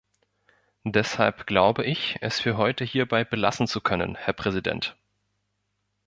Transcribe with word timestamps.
Deshalb 0.87 1.45
glaube 1.45 1.85
ich, 1.85 2.17
es 2.21 2.39
für 2.39 2.57
heute 2.57 2.83
hierbei 2.83 3.23
belassen 3.23 3.67
zu 3.67 3.81
können, 3.81 4.15
Herr 4.15 4.33
Präsident. 4.33 4.97